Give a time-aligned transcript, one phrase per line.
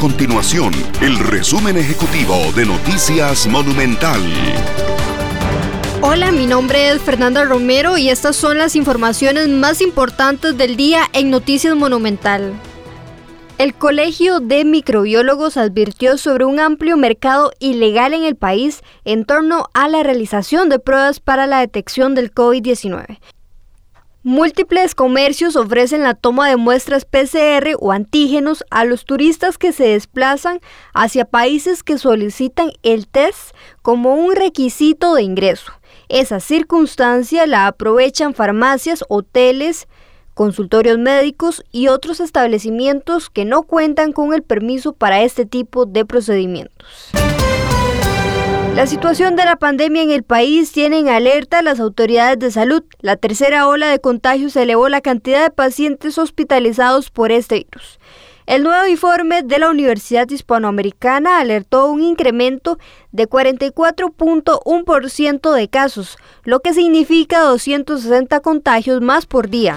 [0.00, 4.18] continuación el resumen ejecutivo de Noticias Monumental.
[6.00, 11.02] Hola, mi nombre es Fernanda Romero y estas son las informaciones más importantes del día
[11.12, 12.54] en Noticias Monumental.
[13.58, 19.66] El Colegio de Microbiólogos advirtió sobre un amplio mercado ilegal en el país en torno
[19.74, 23.18] a la realización de pruebas para la detección del COVID-19.
[24.30, 29.88] Múltiples comercios ofrecen la toma de muestras PCR o antígenos a los turistas que se
[29.88, 30.60] desplazan
[30.94, 35.72] hacia países que solicitan el test como un requisito de ingreso.
[36.08, 39.88] Esa circunstancia la aprovechan farmacias, hoteles,
[40.34, 46.04] consultorios médicos y otros establecimientos que no cuentan con el permiso para este tipo de
[46.04, 47.10] procedimientos.
[48.74, 52.82] La situación de la pandemia en el país tiene en alerta las autoridades de salud.
[53.00, 57.98] La tercera ola de contagios elevó la cantidad de pacientes hospitalizados por este virus.
[58.46, 62.78] El nuevo informe de la Universidad Hispanoamericana alertó un incremento
[63.12, 69.76] de 44.1% de casos, lo que significa 260 contagios más por día.